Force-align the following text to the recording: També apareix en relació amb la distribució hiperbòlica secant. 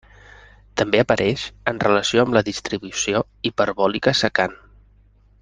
També 0.81 1.01
apareix 1.03 1.43
en 1.73 1.81
relació 1.83 2.23
amb 2.23 2.33
la 2.39 2.43
distribució 2.49 3.23
hiperbòlica 3.51 4.17
secant. 4.25 4.59